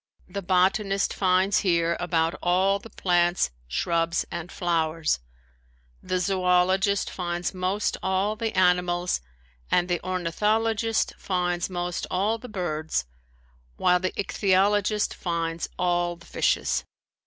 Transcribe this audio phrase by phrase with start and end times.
[0.27, 5.19] The botanist finds here about all the plants, shrubs and flowers;
[6.01, 9.21] the zoologist finds most all the animals
[9.69, 13.05] and the ornithologist finds most all the birds,
[13.77, 16.83] while the ichthyologist finds all the fishes.